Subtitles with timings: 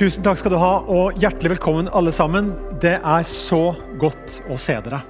[0.00, 2.46] Tusen takk skal du ha, og hjertelig velkommen alle sammen.
[2.80, 5.02] Det er så godt å se dere.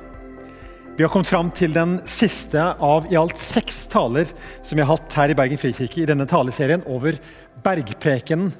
[0.96, 4.26] Vi har kommet fram til den siste av i alt seks taler
[4.66, 7.20] som vi har hatt her i Bergen frikirke i denne taleserien over
[7.62, 8.50] bergprekenen.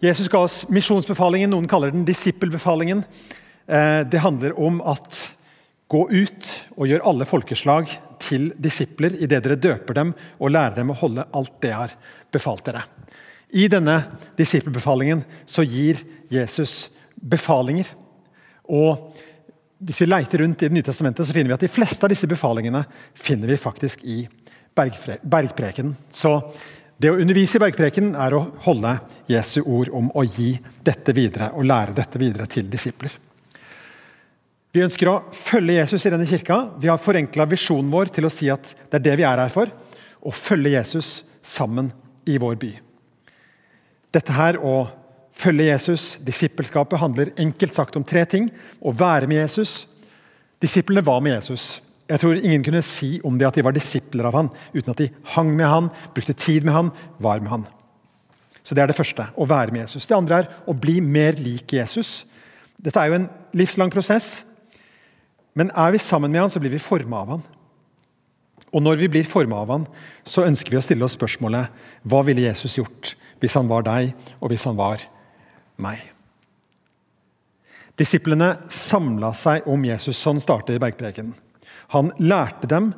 [0.00, 3.04] Jesus ga oss misjonsbefalingen, noen kaller den disippelbefalingen.
[3.68, 5.26] Eh, det handler om at
[5.92, 7.92] gå ut og gjør alle folkeslag
[8.24, 11.98] til disipler idet dere døper dem og lærer dem å holde alt det jeg har
[12.32, 12.88] befalt dere.
[13.50, 13.96] I denne
[14.36, 16.00] disippelbefalingen så gir
[16.32, 17.88] Jesus befalinger.
[18.68, 19.14] Og
[19.78, 22.12] hvis vi leiter rundt i Det nye testamentet, så finner vi at de fleste av
[22.12, 22.82] disse befalingene
[23.14, 24.24] finner vi faktisk i
[24.74, 25.94] bergprekenen.
[26.12, 26.34] Så
[26.98, 28.96] det å undervise i bergprekenen er å holde
[29.30, 33.14] Jesu ord om å gi dette videre og lære dette videre til disipler.
[34.74, 36.58] Vi ønsker å følge Jesus i denne kirka.
[36.78, 39.54] Vi har forenkla visjonen vår til å si at det er det vi er her
[39.54, 39.70] for.
[40.20, 41.88] Å følge Jesus sammen
[42.28, 42.87] i vår by.
[44.14, 44.88] Dette her å
[45.38, 48.48] følge Jesus, disippelskapet, handler enkelt sagt om tre ting.
[48.80, 49.82] Å være med Jesus.
[50.62, 51.78] Disiplene var med Jesus.
[52.08, 55.02] Jeg tror ingen kunne si om det at de var disipler av han, uten at
[55.02, 57.66] de hang med han, brukte tid med han, var med han.
[58.64, 59.24] Så Det er det første.
[59.36, 60.06] Å være med Jesus.
[60.06, 62.26] Det andre er å bli mer lik Jesus.
[62.76, 64.42] Dette er jo en livslang prosess.
[65.56, 67.46] Men er vi sammen med han, så blir vi forma av han.
[68.68, 69.86] Og når vi blir forma av han,
[70.24, 71.72] så ønsker vi å stille oss spørsmålet
[72.04, 75.02] hva ville Jesus gjort hvis han var deg, og hvis han var
[75.82, 76.02] meg?
[77.98, 80.18] Disiplene samla seg om Jesus.
[80.20, 81.34] Sånn starter bergprekenen.
[81.94, 82.92] Han lærte dem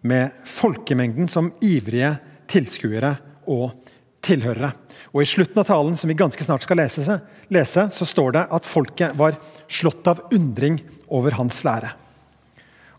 [0.00, 2.16] med folkemengden som ivrige
[2.50, 3.14] tilskuere
[3.50, 3.76] og
[4.24, 4.72] tilhørere.
[5.14, 7.18] Og I slutten av talen som vi ganske snart skal lese,
[7.52, 9.38] lese, så står det at folket var
[9.70, 11.92] slått av undring over hans lære.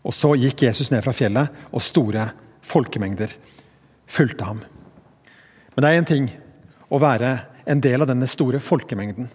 [0.02, 2.30] Og Så gikk Jesus ned fra fjellet, og store
[2.66, 3.30] folkemengder
[4.10, 4.62] fulgte ham.
[5.74, 6.30] Men det er én ting
[6.92, 7.32] å være
[7.64, 9.30] en del av denne store folkemengden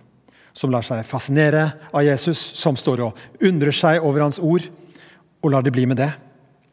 [0.57, 4.65] som lar seg fascinere av Jesus, som står og undrer seg over hans ord,
[5.45, 6.09] og lar det bli med det.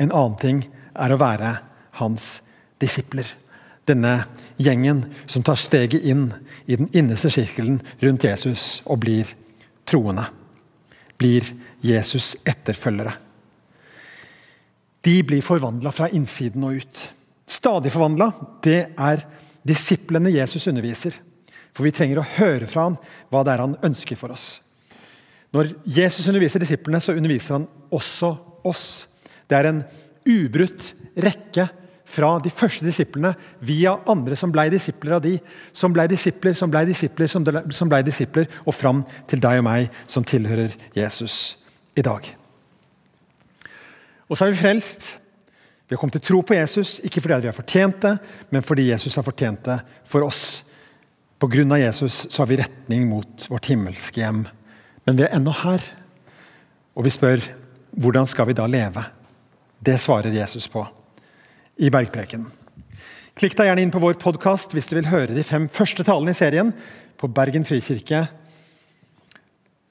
[0.00, 0.62] En annen ting
[0.96, 1.50] er å være
[2.00, 2.38] hans
[2.80, 3.28] disipler.
[3.84, 4.22] Denne
[4.56, 6.30] gjengen som tar steget inn
[6.64, 9.28] i den innerste sirkelen rundt Jesus og blir
[9.84, 10.24] troende.
[11.20, 11.50] Blir
[11.84, 13.12] Jesus etterfølgere.
[15.04, 17.02] De blir forvandla fra innsiden og ut.
[17.44, 18.30] Stadig forvandla.
[18.64, 19.26] Det er
[19.66, 21.16] disiplene Jesus underviser.
[21.74, 22.98] For vi trenger å høre fra ham
[23.32, 24.58] hva det er han ønsker for oss.
[25.54, 28.32] Når Jesus underviser disiplene, så underviser han også
[28.66, 29.06] oss.
[29.46, 29.82] Det er en
[30.26, 31.68] ubrutt rekke
[32.14, 33.32] fra de første disiplene
[33.64, 35.34] via andre som ble disipler av de,
[35.74, 40.00] som ble disipler, som ble disipler, som ble disipler, og fram til deg og meg
[40.10, 41.56] som tilhører Jesus
[41.98, 42.28] i dag.
[44.28, 45.14] Og så er vi frelst
[45.88, 48.14] vi har kommet til tro på Jesus, ikke fordi vi har fortjent det,
[48.50, 49.78] men fordi Jesus har fortjent det
[50.08, 50.62] for oss.
[51.38, 54.46] På grunn av Jesus så har vi retning mot vårt himmelske hjem.
[55.04, 55.84] Men vi er ennå her.
[56.96, 57.42] Og vi spør
[58.00, 59.04] hvordan skal vi da leve?
[59.84, 60.86] Det svarer Jesus på
[61.76, 62.46] i bergpreken.
[63.34, 66.32] Klikk deg gjerne inn på vår podkast hvis du vil høre de fem første talene
[66.32, 66.70] i serien
[67.20, 68.24] på Bergen frikirke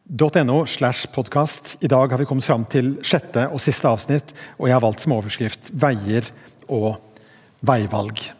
[0.09, 1.77] .no slash podcast.
[1.79, 4.99] I dag har vi kommet fram til sjette og siste avsnitt, og jeg har valgt
[4.99, 6.27] som overskrift 'Veier
[6.67, 6.97] og
[7.65, 8.31] veivalg'.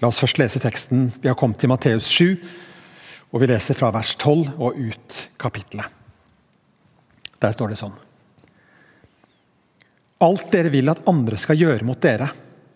[0.00, 1.12] La oss først lese teksten.
[1.22, 2.38] Vi har kommet til Matteus 7,
[3.32, 5.86] og vi leser fra vers 12 og ut kapittelet.
[7.40, 7.98] Der står det sånn.
[10.20, 12.30] Alt dere vil at andre skal gjøre mot dere,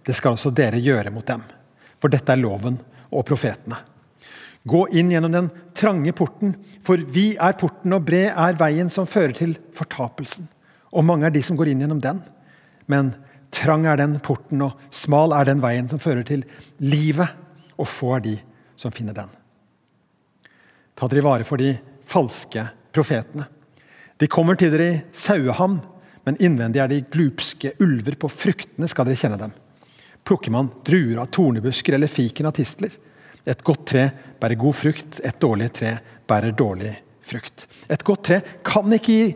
[0.07, 1.43] det skal også dere gjøre mot dem.
[2.01, 2.79] For dette er loven
[3.11, 3.79] og profetene.
[4.63, 5.51] Gå inn gjennom den
[5.83, 6.55] trange porten,
[6.87, 10.47] for vi er porten, og bred er veien som fører til fortapelsen.
[10.93, 12.21] Og mange er de som går inn gjennom den.
[12.91, 13.15] Men
[13.55, 16.45] trang er den porten, og smal er den veien som fører til
[16.83, 17.33] livet,
[17.81, 18.37] og få er de
[18.79, 19.31] som finner den.
[20.95, 21.73] Ta dere i vare for de
[22.07, 23.49] falske profetene.
[24.21, 25.81] De kommer til dere i sauehamn,
[26.23, 28.15] men innvendig er de glupske ulver.
[28.15, 29.55] På fruktene skal dere kjenne dem.
[30.23, 32.93] Plukker man druer av tornebusker eller fiken av tistler?
[33.47, 34.11] Et godt tre
[34.41, 35.97] bærer god frukt, et dårlig tre
[36.29, 36.95] bærer dårlig
[37.27, 37.67] frukt.
[37.91, 39.33] Et godt tre kan ikke gi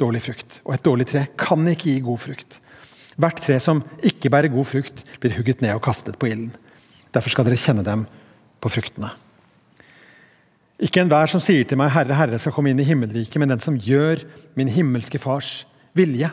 [0.00, 2.58] dårlig frukt, og et dårlig tre kan ikke gi god frukt.
[3.14, 6.50] Hvert tre som ikke bærer god frukt, blir hugget ned og kastet på ilden.
[7.14, 8.08] Derfor skal dere kjenne dem
[8.58, 9.12] på fruktene.
[10.82, 13.60] Ikke enhver som sier til meg 'Herre, Herre', skal komme inn i himmelriket, men den
[13.60, 14.24] som gjør
[14.56, 16.30] min himmelske Fars vilje.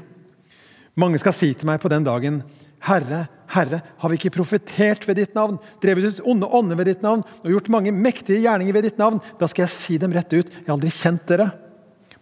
[0.95, 2.41] Mange skal si til meg på den dagen
[2.81, 7.03] 'Herre, Herre, har vi ikke profetert ved ditt navn, drevet ut onde ånder ved ditt
[7.03, 9.19] navn og gjort mange mektige gjerninger ved ditt navn?
[9.39, 10.49] Da skal jeg si dem rett ut.
[10.49, 11.51] Jeg har aldri kjent dere.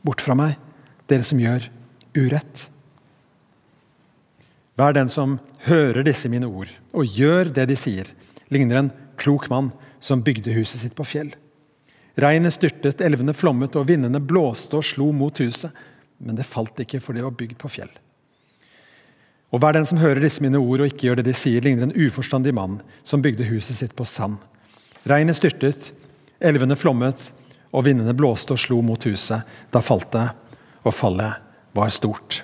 [0.04, 0.58] Bort fra meg,
[1.08, 1.70] dere som gjør
[2.18, 2.66] urett.
[4.80, 8.08] Vær den som hører disse mine ord og gjør det de sier,
[8.50, 11.34] ligner en klok mann som bygde huset sitt på fjell.
[12.20, 15.72] Regnet styrtet, elvene flommet, og vindene blåste og slo mot huset.
[16.20, 17.92] Men det falt ikke, for det var bygd på fjell.
[19.50, 21.88] Og hver den som hører disse mine ord og ikke gjør det de sier, ligner
[21.88, 24.38] en uforstandig mann som bygde huset sitt på sand.
[25.10, 25.92] Regnet styrtet,
[26.40, 27.32] elvene flommet,
[27.70, 29.46] og vindene blåste og slo mot huset.
[29.74, 30.28] Da falt det,
[30.86, 31.42] og fallet
[31.78, 32.44] var stort.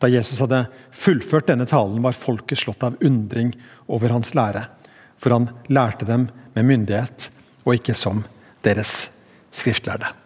[0.00, 0.64] Da Jesus hadde
[0.96, 3.52] fullført denne talen, var folket slått av undring
[3.90, 4.64] over hans lære,
[5.20, 7.28] for han lærte dem med myndighet
[7.66, 8.24] og ikke som
[8.64, 9.10] deres
[9.52, 10.19] skriftlærde.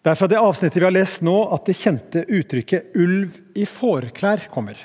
[0.00, 3.66] Det er fra det avsnittet vi har lest nå, at det kjente uttrykket 'ulv i
[3.68, 4.78] fårklær' kommer.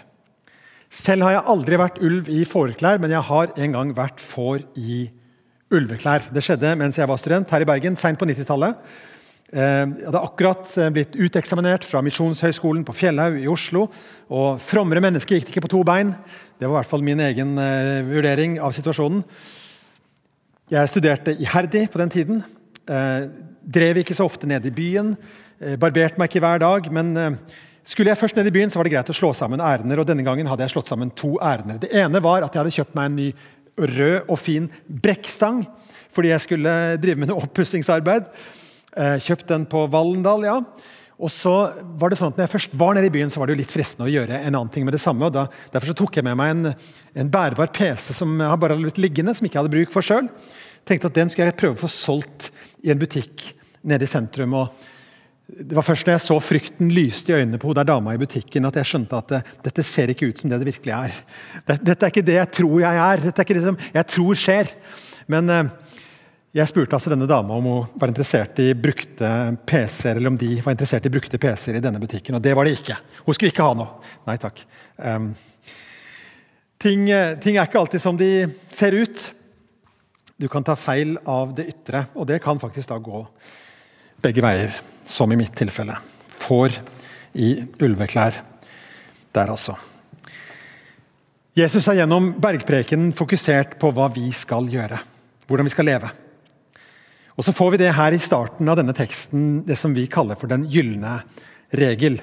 [0.91, 4.65] Selv har jeg aldri vært ulv i fårklær, men jeg har en gang vært får
[4.75, 5.06] i
[5.71, 6.27] ulveklær.
[6.35, 8.81] Det skjedde mens jeg var student her i Bergen, seint på 90-tallet.
[9.56, 13.88] Eh, jeg hadde akkurat eh, blitt uteksaminert fra Misjonshøgskolen på Fjellhaug i Oslo.
[14.29, 16.12] og Frommere mennesker gikk det ikke på to bein.
[16.59, 19.23] Det var i hvert fall min egen uh, vurdering av situasjonen.
[20.71, 22.44] Jeg studerte iherdig på den tiden.
[22.86, 23.28] Uh,
[23.66, 25.14] drev ikke så ofte ned i byen.
[25.62, 26.90] Uh, barberte meg ikke hver dag.
[26.94, 27.38] Men
[27.86, 30.02] skulle jeg først ned i byen, så var det greit å slå sammen ærender.
[30.02, 31.80] og Denne gangen hadde jeg slått sammen to ærender.
[31.82, 33.30] Det ene var at jeg hadde kjøpt meg en ny
[33.76, 35.66] rød og fin brekkstang
[36.16, 36.74] fordi jeg skulle
[37.04, 38.30] drive med noe oppussingsarbeid.
[38.96, 40.54] Kjøpt den på Vallendal, ja.
[41.16, 41.54] Og så
[41.96, 43.62] var det sånn at når jeg først var nede i byen, så var det jo
[43.62, 45.28] litt fristende å gjøre en annen ting med det samme.
[45.28, 46.74] og da, Derfor så tok jeg med meg en,
[47.24, 50.28] en bærbar PC som jeg bare hadde blitt liggende, som ikke hadde bruk for sjøl.
[50.86, 52.50] Tenkte at den skulle jeg prøve å få solgt
[52.86, 53.50] i en butikk
[53.86, 54.54] nede i sentrum.
[54.54, 54.86] og
[55.46, 58.22] det var først når jeg så frykten lyste i øynene på hun der dama i
[58.22, 61.20] butikken, at jeg skjønte at det, dette ser ikke ut som det det virkelig er.
[61.68, 63.22] Dette, er ikke det jeg tror jeg er.
[63.28, 64.74] Dette er ikke det som jeg tror skjer.
[65.30, 65.70] Men eh,
[66.56, 69.30] jeg spurte altså denne dama om hun var interessert i brukte
[69.70, 72.66] PC-er, eller om de var interessert i brukte PC-er i denne butikken, og det var
[72.66, 72.98] de ikke.
[73.28, 74.14] Hun skulle ikke ha noe.
[74.26, 74.66] Nei takk.
[74.98, 75.30] Um,
[76.82, 77.06] ting,
[77.44, 79.30] ting, er ikke alltid som de ser ut.
[80.36, 83.22] Du kan ta feil av det ytre, og det kan faktisk da gå
[84.24, 84.74] begge veier,
[85.08, 85.96] som i mitt tilfelle.
[86.44, 86.76] Får
[87.40, 87.54] i
[87.84, 88.42] ulveklær
[89.36, 89.78] der, altså.
[91.56, 95.00] Jesus er gjennom bergprekenen fokusert på hva vi skal gjøre.
[95.48, 96.12] Hvordan vi skal leve.
[97.36, 100.36] Og Så får vi det her i starten av denne teksten, det som vi kaller
[100.36, 101.22] for den gylne
[101.72, 102.20] regel.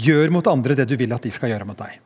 [0.00, 2.00] Gjør mot andre det du vil at de skal gjøre mot deg.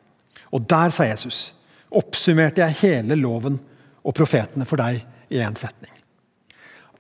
[0.51, 1.53] Og der, sa Jesus,
[1.95, 3.61] oppsummerte jeg hele loven
[4.03, 5.93] og profetene for deg i én setning.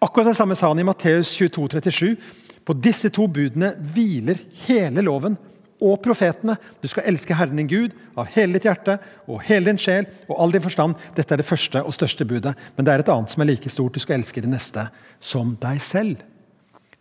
[0.04, 2.16] Akkurat det samme sa han i Matteus 22, 37.
[2.64, 5.36] På disse to budene hviler hele loven
[5.84, 6.56] og profetene.
[6.80, 8.98] Du skal elske Herren din Gud av hele ditt hjerte
[9.28, 10.96] og hele din sjel og all din forstand.
[11.16, 13.72] Dette er det første og største budet, men det er et annet som er like
[13.72, 13.96] stort.
[13.96, 14.86] Du skal elske det neste
[15.20, 16.22] som deg selv.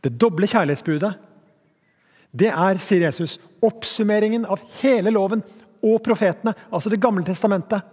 [0.03, 1.13] Det doble kjærlighetsbudet.
[2.33, 5.43] Det er, sier Jesus, oppsummeringen av hele loven
[5.83, 7.83] og profetene, altså Det gamle testamentet.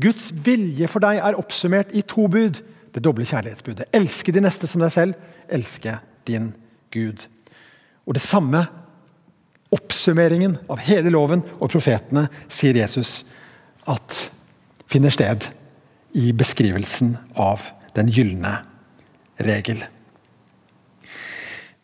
[0.00, 2.60] Guds vilje for deg er oppsummert i to bud.
[2.92, 3.88] Det doble kjærlighetsbudet.
[3.96, 5.16] Elske de neste som deg selv.
[5.52, 5.98] Elske
[6.28, 6.52] din
[6.92, 7.26] Gud.
[8.06, 8.66] Og Det samme
[9.74, 13.24] oppsummeringen av hele loven og profetene, sier Jesus
[13.90, 14.30] at
[14.86, 15.48] finner sted
[16.16, 17.66] i beskrivelsen av
[17.96, 18.52] den gylne
[19.42, 19.82] regel.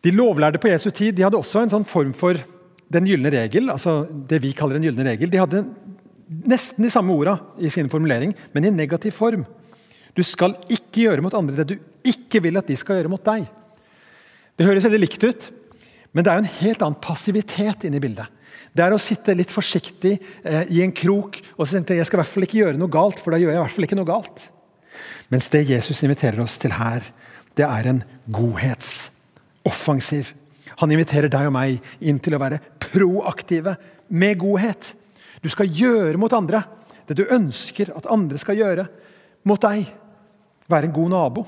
[0.02, 2.38] De lovlærde på Jesu tid de hadde også en sånn form for
[2.92, 3.70] den gylne regel.
[3.70, 5.30] altså det vi kaller en gylne regel.
[5.30, 5.64] De hadde
[6.48, 9.46] nesten de samme orda i sin formulering, men i negativ form.
[10.16, 13.24] Du skal ikke gjøre mot andre det du ikke vil at de skal gjøre mot
[13.24, 13.46] deg.
[14.56, 15.48] Det høres veldig likt ut,
[16.12, 18.40] men det er jo en helt annen passivitet inne i bildet.
[18.72, 22.22] Det er å sitte litt forsiktig eh, i en krok og si jeg skal i
[22.22, 24.08] hvert fall ikke gjøre noe galt, for da gjør jeg i hvert fall ikke noe
[24.08, 24.44] galt.
[25.32, 27.04] Mens det Jesus inviterer oss til her,
[27.56, 28.00] det er en
[28.32, 30.32] godhetsoffensiv.
[30.80, 33.76] Han inviterer deg og meg inn til å være proaktive
[34.12, 34.92] med godhet.
[35.42, 36.62] Du skal gjøre mot andre
[37.08, 38.86] det du ønsker at andre skal gjøre
[39.48, 39.88] mot deg.
[40.70, 41.46] Være en god nabo.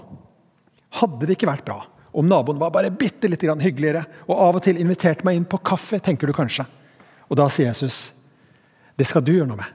[0.98, 1.80] Hadde det ikke vært bra
[2.14, 5.58] om naboen var bare bitte litt hyggeligere og av og til inviterte meg inn på
[5.66, 6.62] kaffe, tenker du kanskje.
[7.26, 8.12] Og da sier Jesus
[8.94, 9.70] det skal du gjøre noe med.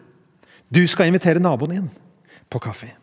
[0.71, 1.89] Du skal invitere naboen inn
[2.47, 2.93] på kaffe.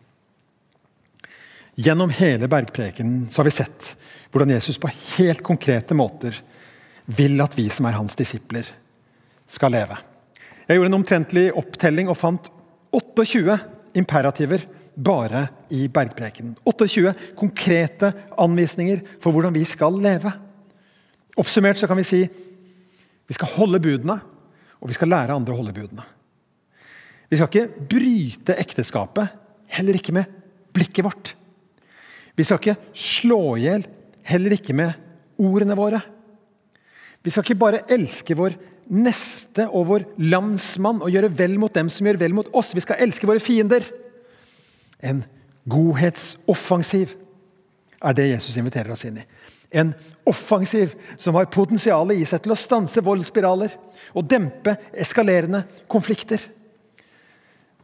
[1.77, 3.91] Gjennom hele bergprekenen har vi sett
[4.33, 6.39] hvordan Jesus på helt konkrete måter
[7.05, 8.65] vil at vi som er hans disipler,
[9.47, 9.95] skal leve.
[10.67, 12.49] Jeg gjorde en omtrentlig opptelling og fant
[12.91, 13.55] 28
[13.95, 14.65] imperativer
[14.97, 16.57] bare i bergprekenen.
[16.67, 20.33] 28 konkrete anvisninger for hvordan vi skal leve.
[21.37, 22.21] Oppsummert så kan vi si
[23.27, 24.17] vi skal holde budene,
[24.79, 26.03] og vi skal lære andre å holde budene.
[27.27, 29.33] Vi skal ikke bryte ekteskapet,
[29.75, 30.31] heller ikke med
[30.75, 31.33] blikket vårt.
[32.37, 33.83] Vi skal ikke slå i hjel,
[34.27, 34.95] heller ikke med
[35.43, 35.99] ordene våre.
[37.23, 38.55] Vi skal ikke bare elske vår
[38.93, 42.73] neste og vår landsmann og gjøre vel mot dem som gjør vel mot oss.
[42.75, 43.85] Vi skal elske våre fiender.
[45.03, 45.23] En
[45.67, 47.15] godhetsoffensiv
[47.97, 49.25] er det Jesus inviterer oss inn i.
[49.69, 49.91] En
[50.27, 53.73] offensiv som har potensialet i seg til å stanse voldsspiraler
[54.15, 56.39] og dempe eskalerende konflikter.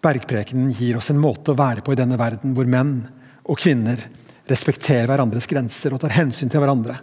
[0.03, 3.01] Bergprekenen gir oss en måte å være på i denne verden hvor menn
[3.43, 3.99] og kvinner
[4.47, 6.97] respekterer hverandres grenser og tar hensyn til hverandre.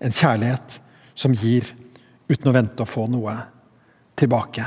[0.00, 0.78] En kjærlighet
[1.18, 1.68] som gir
[2.28, 3.34] uten å vente å få noe
[4.18, 4.66] tilbake.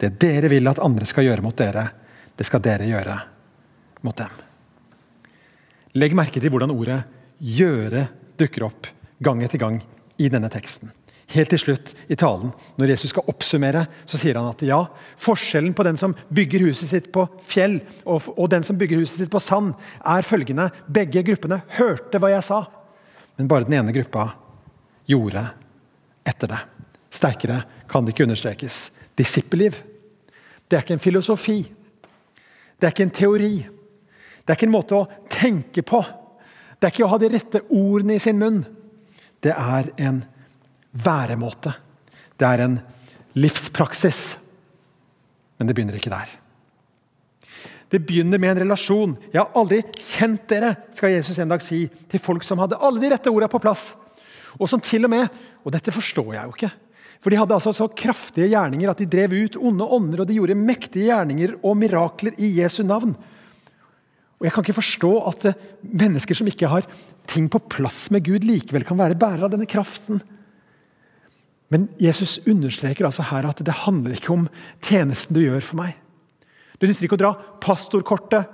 [0.00, 1.88] Det dere vil at andre skal gjøre mot dere,
[2.36, 3.16] det skal dere gjøre
[4.06, 4.38] mot dem.
[6.00, 7.02] Legg merke til hvordan ordet
[7.40, 8.08] 'gjøre'
[8.38, 8.86] dukker opp
[9.20, 9.80] gang etter gang
[10.20, 10.92] i denne teksten.
[11.30, 14.80] Helt til slutt i talen, når Jesus skal oppsummere, så sier han at ja,
[15.20, 19.22] forskjellen på den som bygger huset sitt på fjell og, og den som bygger huset
[19.22, 20.70] sitt på sand, er følgende.
[20.90, 22.64] Begge gruppene hørte hva jeg sa,
[23.38, 24.32] men bare den ene gruppa
[25.10, 25.46] gjorde
[26.24, 26.60] etter det.
[27.10, 28.90] Sterkere kan det ikke understrekes.
[29.18, 29.80] Disippelliv.
[30.68, 31.60] Det er ikke en filosofi.
[32.78, 33.54] Det er ikke en teori.
[34.40, 36.00] Det er ikke en måte å tenke på.
[36.78, 38.62] Det er ikke å ha de rette ordene i sin munn.
[39.42, 40.22] Det er en
[40.92, 41.74] væremåte.
[42.40, 42.78] Det er en
[43.36, 44.22] livspraksis.
[45.58, 46.30] Men det begynner ikke der.
[47.90, 49.16] Det begynner med en relasjon.
[49.32, 49.82] 'Jeg har aldri
[50.14, 53.50] kjent dere', skal Jesus en dag si til folk som hadde alle de rette ordene
[53.50, 53.96] på plass.
[54.58, 55.28] Og som til og med
[55.64, 56.70] Og dette forstår jeg jo ikke.
[57.20, 60.38] For de hadde altså så kraftige gjerninger at de drev ut onde ånder og de
[60.38, 63.12] gjorde mektige gjerninger og mirakler i Jesu navn.
[64.40, 65.48] Og Jeg kan ikke forstå at
[65.84, 66.86] mennesker som ikke har
[67.28, 70.22] ting på plass med Gud, likevel kan være bærere av denne kraften.
[71.68, 74.48] Men Jesus understreker altså her at det handler ikke om
[74.80, 75.92] tjenesten du gjør for meg.
[76.80, 78.48] Det nytter ikke å dra pastorkortet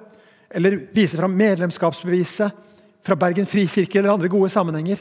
[0.50, 2.66] eller vise fram medlemskapsbeviset
[3.06, 4.98] fra Bergen frikirke eller andre gode sammenhenger.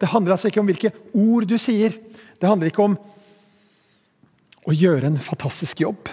[0.00, 1.96] Det handler altså ikke om hvilke ord du sier.
[2.40, 2.96] Det handler ikke om
[4.64, 6.08] å gjøre en fantastisk jobb.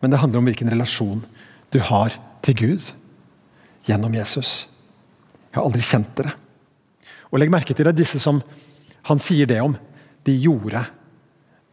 [0.00, 1.24] Men det handler om hvilken relasjon
[1.72, 2.90] du har til Gud
[3.88, 4.64] gjennom Jesus.
[5.50, 6.34] Jeg har aldri kjent dere.
[7.30, 8.40] Og Legg merke til det, disse som
[9.08, 9.76] han sier det om
[10.24, 10.84] de gjorde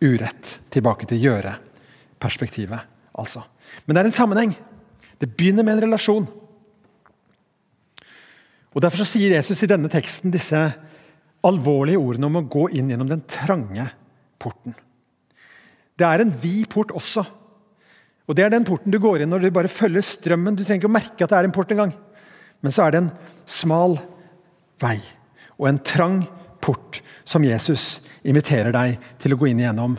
[0.03, 0.57] urett.
[0.73, 3.43] Tilbake til gjøre-perspektivet, altså.
[3.85, 4.55] Men det er en sammenheng.
[5.21, 6.27] Det begynner med en relasjon.
[8.71, 10.59] Og Derfor sier Jesus i denne teksten disse
[11.47, 13.87] alvorlige ordene om å gå inn gjennom den trange
[14.41, 14.75] porten.
[15.97, 17.23] Det er en vid port også.
[18.29, 20.55] Og Det er den porten du går inn når du bare følger strømmen.
[20.55, 21.91] Du trenger ikke å merke at det er en port engang.
[22.61, 23.11] Men så er det en
[23.49, 23.97] smal
[24.81, 24.99] vei
[25.57, 26.21] og en trang
[26.61, 29.97] port som Jesus inviterer deg til å gå inn igjennom.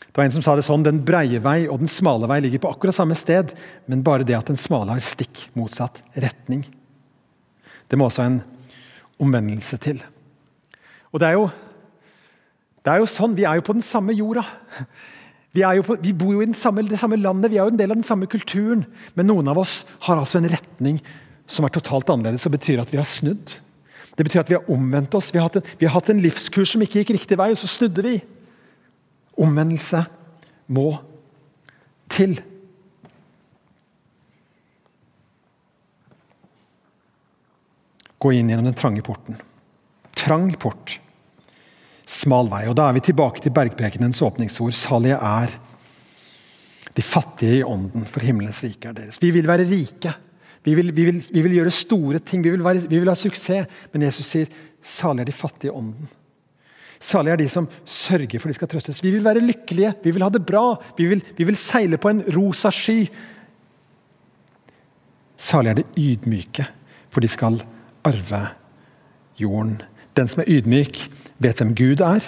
[0.00, 2.62] Det var en som sa det sånn, Den breie vei og den smale vei ligger
[2.64, 3.52] på akkurat samme sted,
[3.86, 6.64] men bare det at den smale har stikk motsatt retning.
[7.86, 8.38] Det må også en
[9.22, 10.02] omvendelse til.
[11.12, 11.48] Og det er jo,
[12.84, 14.44] det er jo sånn, Vi er jo på den samme jorda.
[15.56, 17.94] Vi, på, vi bor jo i samme, det samme landet, vi er jo en del
[17.94, 18.82] av den samme kulturen.
[19.16, 20.98] Men noen av oss har altså en retning
[21.48, 23.54] som er totalt annerledes og betyr at vi har snudd.
[24.16, 25.30] Det betyr at vi har omvendt oss.
[25.32, 27.70] Vi har, en, vi har hatt en livskurs som ikke gikk riktig vei, og så
[27.72, 28.18] snudde vi.
[29.40, 30.02] Omvendelse
[30.72, 30.90] må
[32.12, 32.36] til.
[38.18, 39.36] Gå inn gjennom den trange porten.
[40.16, 40.98] Trang port.
[42.06, 42.64] Smal vei.
[42.70, 44.72] Og Da er vi tilbake til bergprekenens åpningsord.
[44.72, 45.52] Salige er
[46.96, 49.18] de fattige i ånden, for himmelens rike er deres.
[49.20, 50.14] Vi vil være rike.
[50.64, 53.14] Vi vil, vi, vil, vi vil, gjøre store ting, vi vil, være, vi vil, ha
[53.14, 53.68] suksess.
[53.92, 54.48] Men Jesus sier
[54.82, 56.08] salige er de fattige i ånden.
[56.96, 59.02] Salige er de som sørger for de skal trøstes.
[59.04, 60.64] Vi vil være lykkelige, vi vil ha det bra.
[60.96, 63.04] Vi vil, seile på en rosa sky.
[65.36, 66.64] Salige er de ydmyke,
[67.12, 67.60] for de skal
[68.06, 68.42] arve
[69.40, 69.80] jorden.
[70.16, 71.02] Den som er ydmyk,
[71.42, 72.24] vet hvem Gud er,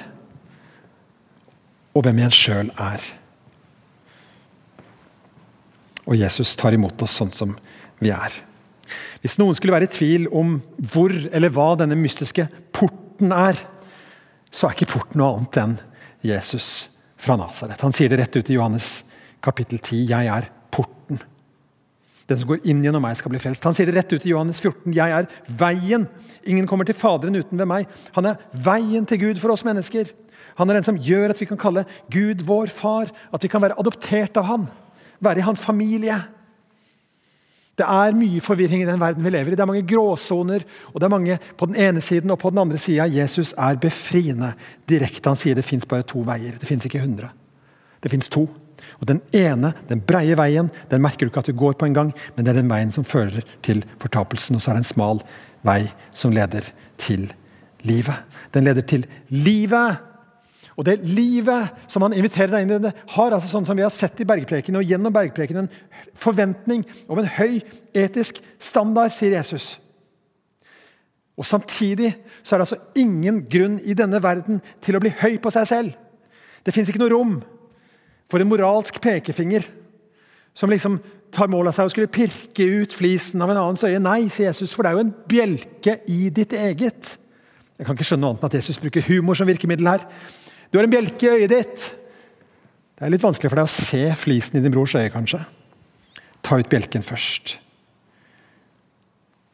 [1.97, 3.05] og hvem en sjøl er.
[6.09, 7.57] Og Jesus tar imot oss sånn som
[8.01, 8.35] vi er.
[9.23, 10.59] Hvis noen skulle være i tvil om
[10.93, 13.59] hvor eller hva denne mystiske porten er,
[14.51, 15.75] så er ikke porten noe annet enn
[16.25, 17.81] Jesus fra Nasaret.
[17.83, 19.03] Han sier det rett ut i Johannes
[19.45, 20.07] kapittel 10.
[20.09, 20.49] 'Jeg er.
[22.29, 23.65] Den som går inn gjennom meg, skal bli frelst.
[23.65, 24.93] Han sier det rett ut i Johannes 14.
[24.93, 26.07] 'Jeg er veien'.
[26.45, 27.87] Ingen kommer til Faderen uten ved meg.
[28.13, 30.13] Han er veien til Gud for oss mennesker.
[30.59, 33.09] Han er den som gjør at vi kan kalle Gud vår far.
[33.33, 34.69] At vi kan være adoptert av han.
[35.21, 36.19] Være i hans familie.
[37.79, 39.57] Det er mye forvirring i den verden vi lever i.
[39.57, 40.65] Det er mange gråsoner.
[40.93, 43.07] og det er mange på den ene siden og på den andre sida.
[43.07, 44.53] Jesus er befriende
[44.89, 45.31] direkte.
[45.31, 46.59] Han sier det fins bare to veier.
[46.59, 47.31] Det fins ikke hundre.
[48.03, 48.49] Det fins to.
[49.01, 51.97] Og Den ene, den breie veien, den merker du ikke at du går på en
[51.97, 54.57] gang, men det er den veien som fører til fortapelsen.
[54.57, 55.23] Og så er det en smal
[55.67, 55.83] vei
[56.15, 56.67] som leder
[56.99, 57.29] til
[57.87, 58.15] livet.
[58.55, 60.05] Den leder til livet!
[60.79, 63.91] Og det livet som han inviterer deg inn i, har altså sånn som vi har
[63.91, 67.59] sett i bergprekene, og gjennom bergprekene, en forventning om en høy
[67.99, 69.73] etisk standard, sier Jesus.
[71.39, 75.41] Og Samtidig så er det altså ingen grunn i denne verden til å bli høy
[75.43, 75.99] på seg selv.
[76.67, 77.37] Det fins ikke noe rom
[78.29, 79.67] for en moralsk pekefinger
[80.57, 80.99] som liksom
[81.35, 84.01] tar mål av seg å skulle pirke ut flisen av en annens øye.
[84.03, 87.15] Nei, sier Jesus, for det er jo en bjelke i ditt eget.
[87.79, 90.07] Jeg kan ikke skjønne noe annet enn at Jesus bruker humor som virkemiddel her.
[90.73, 91.89] Du har en bjelke i øyet ditt.
[92.99, 95.45] Det er litt vanskelig for deg å se flisen i din brors øye, kanskje.
[96.43, 97.59] Ta ut bjelken først.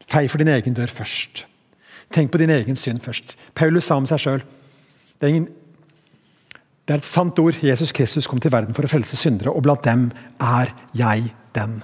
[0.09, 1.45] Fei for din egen dør først.
[2.15, 3.35] Tenk på din egen synd først.
[3.59, 4.45] Paulus sa om seg sjøl
[5.21, 5.31] det,
[6.85, 7.57] det, er et sant ord.
[7.65, 10.11] Jesus Kristus kom til verden for å frelse syndere, og blant dem
[10.43, 11.79] er jeg den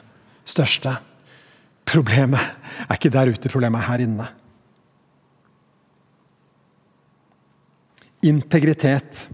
[0.49, 0.97] største.
[1.89, 2.41] Problemet
[2.87, 4.29] er ikke der ute, problemet er her inne.
[8.29, 9.25] Integritet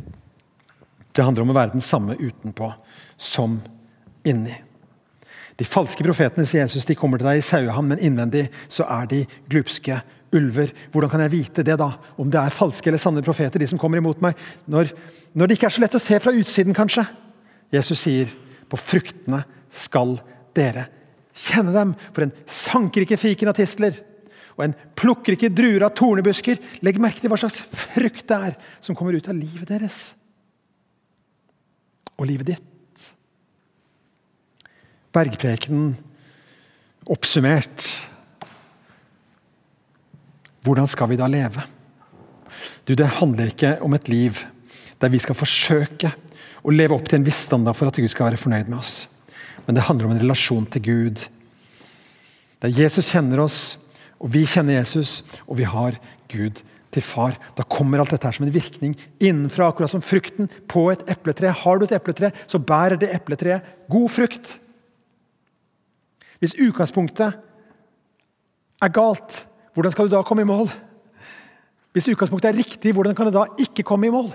[1.17, 2.69] det handler om å være den samme utenpå
[3.17, 3.59] som
[4.27, 4.55] inni.
[5.57, 9.09] De falske profetene sier Jesus, de kommer til deg i sauehavn, men innvendig så er
[9.09, 10.03] de glupske
[10.35, 10.73] ulver.
[10.93, 11.93] Hvordan kan jeg vite det, da?
[12.19, 14.39] Om det er falske eller sanne profeter, de som kommer imot meg?
[14.71, 14.91] Når,
[15.35, 17.07] når det ikke er så lett å se fra utsiden, kanskje.
[17.75, 18.31] Jesus sier,
[18.67, 20.17] på fruktene skal
[20.57, 20.89] dere
[21.37, 21.95] kjenne dem.
[22.13, 23.99] For en sanker ikke fiken av tistler,
[24.57, 26.61] og en plukker ikke druer av tornebusker.
[26.87, 30.01] Legg merke til hva slags frukt det er som kommer ut av livet deres.
[32.17, 33.11] Og livet ditt.
[35.13, 35.93] Bergprekenen
[37.13, 37.85] oppsummert
[40.67, 41.63] hvordan skal vi da leve?
[42.87, 44.43] Du, Det handler ikke om et liv
[45.01, 46.13] der vi skal forsøke
[46.67, 49.07] å leve opp til en viss standard for at Gud skal være fornøyd med oss.
[49.67, 51.27] Men det handler om en relasjon til Gud.
[52.63, 53.77] Der Jesus kjenner oss,
[54.19, 55.99] og vi kjenner Jesus, og vi har
[56.33, 56.63] Gud
[56.95, 57.37] til far.
[57.59, 61.53] Da kommer alt dette her som en virkning innenfra, akkurat som frukten på et epletre.
[61.53, 64.55] Har du et epletre, så bærer det epletreet god frukt.
[66.41, 67.37] Hvis utgangspunktet
[68.83, 69.45] er galt,
[69.77, 70.71] hvordan skal du da komme i mål?
[71.93, 74.31] Hvis utgangspunktet er riktig, hvordan kan det da ikke komme i mål?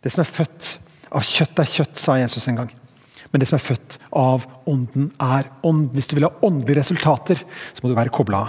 [0.00, 0.70] Det som er født
[1.12, 2.70] av kjøtt, er kjøtt, sa Jesus en gang.
[3.30, 5.90] Men det som er født av ånden, er ånd.
[5.92, 8.46] Hvis du vil ha åndelige resultater, så må du være kobla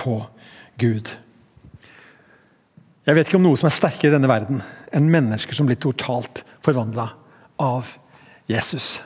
[0.00, 0.16] på
[0.80, 1.12] Gud.
[3.04, 4.62] Jeg vet ikke om noe som er sterkere i denne verden
[4.96, 7.10] enn mennesker som blir totalt forvandla
[7.60, 7.92] av
[8.48, 8.96] Jesus.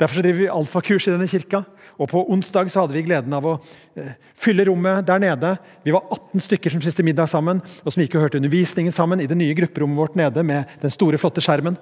[0.00, 1.62] Derfor driver vi alfakurs i denne kirka.
[2.02, 3.54] Og På onsdag så hadde vi gleden av å
[3.94, 5.54] eh, fylle rommet der nede.
[5.86, 9.22] Vi var 18 stykker som spiste middag sammen, og som gikk og hørte undervisningen sammen
[9.22, 11.78] i det nye grupperommet vårt nede med den store, flotte skjermen.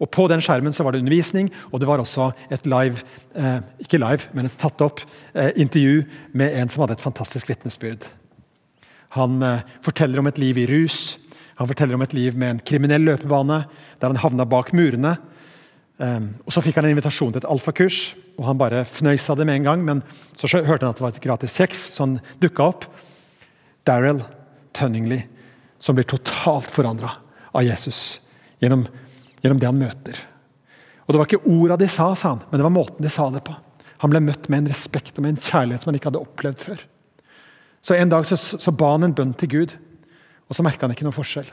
[0.00, 3.04] Og På den skjermen så var det undervisning, og det var også et live
[3.36, 7.52] eh, ikke live, men et tatt opp eh, intervju med en som hadde et fantastisk
[7.52, 8.06] vitnesbyrd.
[9.18, 11.18] Han eh, forteller om et liv i rus,
[11.60, 13.66] han forteller om et liv med en kriminell løpebane,
[14.00, 15.18] der han havna bak murene.
[16.00, 19.44] Eh, og Så fikk han en invitasjon til et alfakurs og han bare fnøys det
[19.44, 19.82] med en gang.
[19.84, 20.02] Men
[20.40, 22.86] så hørte han at det var et gratis sex, så han dukka opp.
[23.84, 24.22] Daryl
[24.76, 25.20] Tønningli,
[25.80, 27.12] som blir totalt forandra
[27.52, 28.20] av Jesus
[28.62, 28.86] gjennom,
[29.42, 30.20] gjennom, det han møter.
[31.04, 33.26] Og Det var ikke orda de sa, sa han, men det var måten de sa
[33.34, 33.56] det på.
[34.00, 36.60] Han ble møtt med en respekt og med en kjærlighet som han ikke hadde opplevd
[36.62, 36.84] før.
[37.84, 39.74] Så En dag så, så ba han en bønn til Gud,
[40.48, 41.48] og så merka han ikke noe forskjell.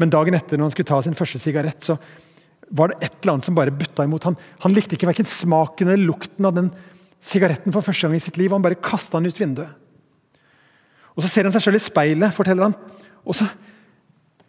[0.00, 1.96] Men dagen etter, når han skulle ta sin første sigarett, så
[2.68, 4.26] var det et eller annet som bare butta imot.
[4.26, 6.70] Han, han likte ikke verken smaken eller lukten av den
[7.26, 8.52] sigaretten for første gang i sitt liv.
[8.54, 9.70] Han bare kasta den ut vinduet.
[11.16, 12.74] Og Så ser han seg sjøl i speilet, forteller han.
[13.24, 13.46] Og så,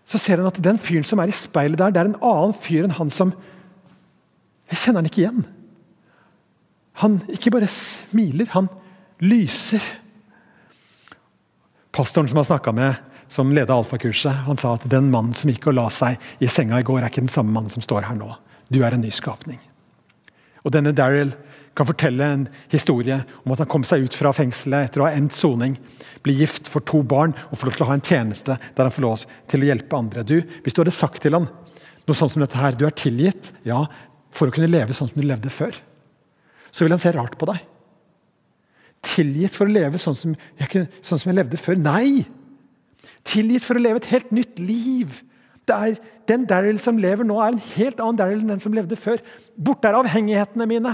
[0.08, 2.58] så, ser han at den fyren som er i speilet der, det er en annen
[2.58, 3.36] fyr enn han som
[4.67, 5.45] Jeg kjenner han ikke igjen.
[6.99, 8.67] Han ikke bare smiler, han
[9.23, 9.80] lyser.
[11.95, 12.97] Pastoren som han snakka med
[13.31, 16.79] som leda alfakurset, han sa at den mannen som gikk og la seg i senga
[16.79, 18.29] i går, er ikke den samme mannen som står her nå.
[18.71, 19.59] Du er en nyskapning.
[20.63, 21.31] Og denne Daryl
[21.77, 25.13] kan fortelle en historie om at han kom seg ut fra fengselet etter å ha
[25.15, 25.77] endt soning,
[26.25, 28.95] bli gift for to barn og få lov til å ha en tjeneste der han
[28.95, 30.25] får lov til å hjelpe andre.
[30.25, 33.51] Du, Hvis du hadde sagt til han noe sånt som dette her, du er tilgitt
[33.67, 33.83] ja,
[34.33, 35.75] for å kunne leve sånn som du levde før,
[36.71, 37.61] så vil han se rart på deg.
[39.05, 41.77] Tilgitt for å leve sånn som sånn som jeg levde før?
[41.79, 42.25] Nei!
[43.27, 45.21] Tilgitt for å leve et helt nytt liv.
[45.67, 48.73] Det er Den Daryl som lever nå, er en helt annen Daryl enn den som
[48.75, 49.21] levde før.
[49.55, 50.91] Borte er avhengighetene mine.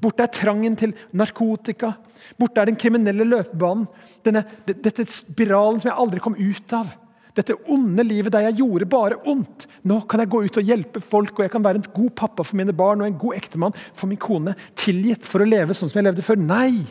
[0.00, 1.94] Borte er trangen til narkotika.
[2.36, 3.86] Borte er den kriminelle løpebanen.
[4.26, 6.92] Denne, dette spiralen som jeg aldri kom ut av.
[7.36, 9.66] Dette onde livet der jeg gjorde bare ondt.
[9.84, 12.44] Nå kan jeg gå ut og hjelpe folk, og jeg kan være en god pappa
[12.44, 14.56] for mine barn og en god ektemann for min kone.
[14.76, 16.40] Tilgitt for å leve sånn som jeg levde før?
[16.40, 16.86] Nei!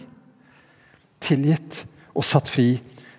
[1.25, 2.75] Tilgitt og satt fri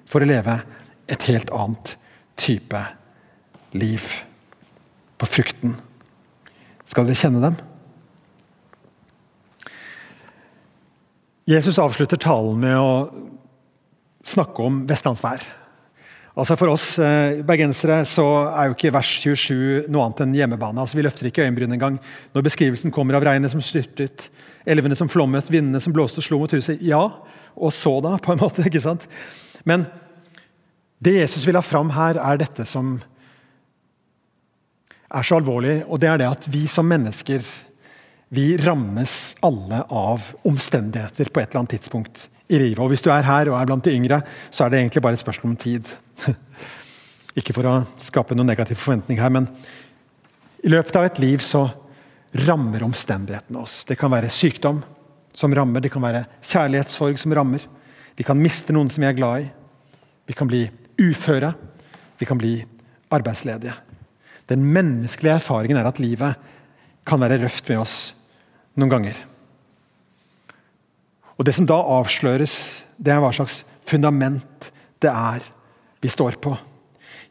[0.07, 0.61] for å leve
[1.09, 1.97] et helt annet
[2.37, 2.87] type
[3.73, 4.23] liv.
[5.17, 5.73] på frukten.
[6.85, 7.55] Skal dere kjenne dem?
[11.49, 12.91] Jesus avslutter talen med å
[14.27, 15.47] snakke om vestlandsvær.
[16.37, 20.83] Altså For oss eh, bergensere så er jo ikke vers 27 noe annet enn hjemmebane.
[20.83, 21.97] Altså Vi løfter ikke øyenbryn engang
[22.37, 24.29] når beskrivelsen kommer av regnet som styrtet,
[24.69, 26.83] elvene som flommet, vindene som blåste og slo mot huset.
[26.85, 27.07] Ja,
[27.57, 28.67] og så da, på en måte.
[28.69, 29.09] ikke sant?
[29.65, 29.89] Men
[31.07, 32.97] det Jesus vil ha fram her, er dette som
[35.07, 37.45] er så alvorlig, og det er det at vi som mennesker
[38.35, 42.81] vi rammes alle av omstendigheter på et eller annet tidspunkt i livet.
[42.83, 45.19] Og Hvis du er her og er blant de yngre, så er det egentlig bare
[45.19, 45.87] et spørsmål om tid.
[47.39, 49.47] Ikke for å skape noen negativ forventning her, men
[50.65, 51.69] i løpet av et liv så
[52.47, 53.85] rammer omstendighetene oss.
[53.87, 54.83] Det kan være sykdom
[55.37, 57.63] som rammer, det kan være kjærlighetssorg som rammer.
[58.19, 59.49] Vi kan miste noen som vi er glad i.
[60.27, 60.65] Vi kan bli
[61.01, 61.53] uføre.
[62.19, 62.59] Vi kan bli
[63.13, 63.75] arbeidsledige.
[64.49, 66.37] Den menneskelige erfaringen er at livet
[67.07, 67.97] kan være røft med oss
[68.77, 69.19] noen ganger.
[71.37, 74.71] Og Det som da avsløres, det er hva slags fundament
[75.03, 75.45] det er
[76.01, 76.55] vi står på.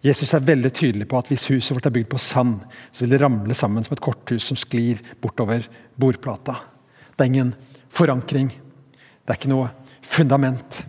[0.05, 2.59] Jesus er veldig tydelig på at hvis huset vårt er bygd på sand,
[2.91, 5.65] så vil det ramle sammen som et korthus som sklir bortover
[5.97, 6.59] bordplata.
[7.15, 7.53] Det er ingen
[7.89, 8.51] forankring.
[8.51, 9.71] Det er ikke noe
[10.05, 10.83] fundament.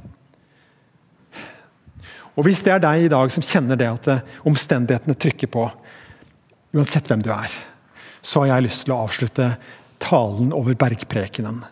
[2.36, 4.08] Og Hvis det er deg i dag som kjenner det at
[4.44, 5.64] omstendighetene trykker på,
[6.76, 7.52] uansett hvem du er,
[8.20, 9.48] så har jeg lyst til å avslutte
[10.02, 11.62] talen over bergprekenen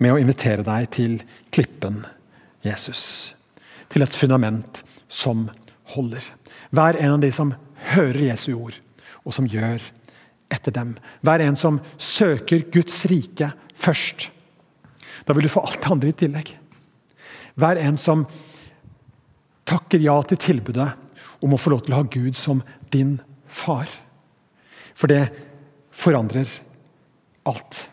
[0.00, 1.18] med å invitere deg til
[1.52, 2.02] klippen
[2.64, 3.34] Jesus.
[3.92, 5.46] Til et fundament som
[5.94, 6.24] holder.
[6.74, 7.52] Hver en av de som
[7.92, 8.76] hører Jesu ord,
[9.26, 9.82] og som gjør
[10.52, 10.94] etter dem.
[11.26, 14.28] Hver en som søker Guds rike først.
[15.26, 16.52] Da vil du få alt det andre i tillegg.
[17.56, 18.26] Hver en som
[19.66, 20.88] takker ja til tilbudet
[21.44, 22.62] om å få lov til å ha Gud som
[22.94, 23.90] din far.
[24.96, 25.28] For det
[25.96, 26.48] forandrer
[27.48, 27.86] alt.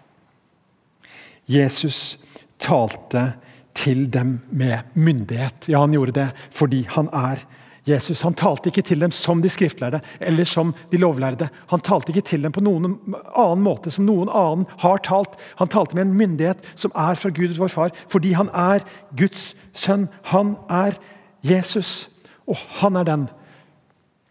[1.49, 2.17] Jesus
[2.61, 3.33] talte
[3.75, 5.67] til dem med myndighet.
[5.67, 7.41] Ja, han gjorde det fordi han er
[7.83, 8.21] Jesus.
[8.23, 11.49] Han talte ikke til dem som de skriftlærde eller som de lovlærde.
[11.71, 12.95] Han talte ikke til dem på noen
[13.33, 15.35] annen måte som noen annen har talt.
[15.59, 18.85] Han talte med en myndighet som er fra Gud vår far, fordi han er
[19.19, 20.07] Guds sønn.
[20.31, 20.95] Han er
[21.43, 22.09] Jesus,
[22.47, 23.27] og han er den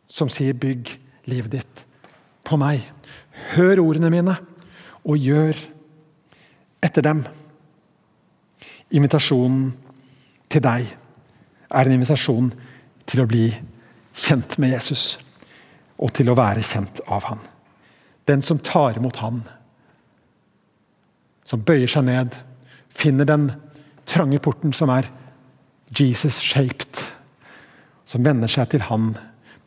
[0.09, 1.87] som sier 'bygg livet ditt
[2.45, 2.89] på meg'.
[3.55, 4.37] Hør ordene mine,
[5.05, 5.57] og gjør
[6.83, 7.25] etter dem.
[8.91, 9.73] Invitasjonen
[10.51, 10.97] til deg
[11.71, 12.53] er en invitasjon
[13.07, 13.47] til å bli
[14.15, 15.19] kjent med Jesus
[15.99, 17.41] og til å være kjent av han.
[18.29, 19.43] Den som tar imot han,
[21.45, 22.37] som bøyer seg ned,
[22.89, 23.51] finner den
[24.07, 25.09] trange porten som er
[25.93, 27.01] Jesus-shaped,
[28.09, 29.13] som vender seg til han,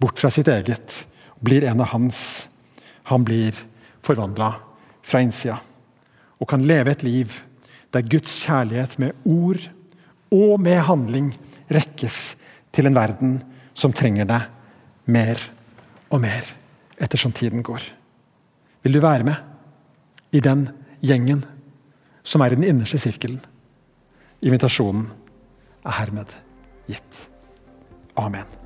[0.02, 1.04] bort fra sitt eget,
[1.46, 2.48] blir en av hans.
[3.12, 3.58] Han blir
[4.06, 4.56] forvandla
[5.06, 5.60] fra innsida
[6.42, 7.38] og kan leve et liv
[7.94, 9.62] der Guds kjærlighet med ord
[10.36, 11.30] og med handling
[11.72, 12.36] rekkes
[12.76, 13.38] til en verden
[13.78, 14.42] som trenger det
[15.12, 15.40] mer
[16.12, 16.50] og mer
[17.02, 17.84] ettersom tiden går.
[18.84, 20.68] Vil du være med i den
[21.06, 21.44] gjengen
[22.26, 23.40] som er i den innerste sirkelen?
[24.46, 25.08] Invitasjonen
[25.86, 26.36] er hermed
[26.88, 27.30] gitt.
[28.16, 28.65] Amen.